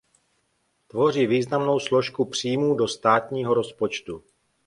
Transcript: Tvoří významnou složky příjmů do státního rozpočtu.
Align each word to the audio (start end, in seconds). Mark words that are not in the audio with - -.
Tvoří 0.87 1.27
významnou 1.27 1.79
složky 1.79 2.25
příjmů 2.25 2.75
do 2.75 2.87
státního 2.87 3.53
rozpočtu. 3.53 4.23